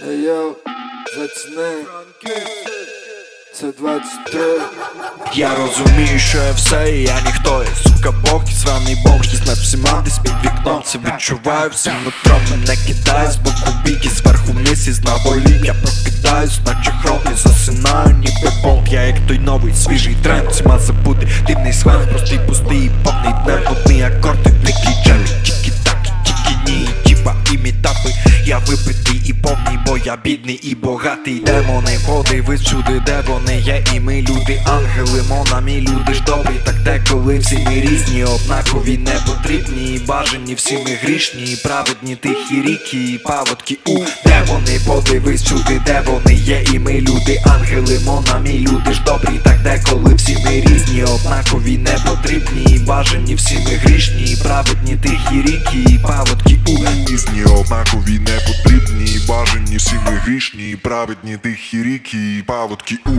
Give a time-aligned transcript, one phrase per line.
[0.00, 0.52] Йоу,
[1.16, 1.84] заціни
[3.54, 4.40] Це 23
[5.34, 7.64] Я розумію, що я все, і я ніхто.
[7.64, 11.70] Я сука бог і званий бомж Десь над всіма десь під вікном Це відчуваю.
[11.70, 16.92] Всім нутром Мене кидає з боку бік і зверху вниз із наволік Я прокидаюсь, наче
[17.02, 21.28] хром і засинаю ніби бомб Я як той новий свіжий тренд Всіма забути.
[21.46, 23.60] Дивний сленг Простий пустий, повний днем.
[23.70, 24.41] Одний акорд,
[30.04, 35.80] я бідний і богатий Демони, подивись всюди, де вони є І ми люди, ангели, монамі,
[35.80, 36.54] люди ж добрі.
[36.64, 42.96] Так деколи всі ми різні, однакові не потрібні бажані всі ми грішні, праведні тихі ріки,
[42.96, 43.78] і паводки.
[43.86, 43.98] У
[44.28, 49.40] Демони, подивись всюди, де вони є І ми люди, ангели, монамі, люди ж добрі.
[49.44, 55.94] Так деколи всі ми різні, однакові не потрібні бажані всі ми грішні, праведні тихі ріки,
[55.94, 56.58] і паводки.
[56.68, 56.72] У
[57.12, 58.61] Різні однакові не потрібні,
[59.72, 63.10] і всі ми грішні, праведні тихі ріки, і паводки у